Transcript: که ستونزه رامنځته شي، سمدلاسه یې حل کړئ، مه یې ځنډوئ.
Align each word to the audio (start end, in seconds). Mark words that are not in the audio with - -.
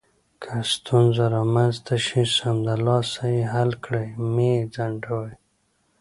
که 0.41 0.53
ستونزه 0.73 1.25
رامنځته 1.35 1.95
شي، 2.05 2.21
سمدلاسه 2.37 3.25
یې 3.35 3.43
حل 3.53 3.71
کړئ، 3.85 4.07
مه 4.33 4.47
یې 4.53 4.59
ځنډوئ. 4.75 5.33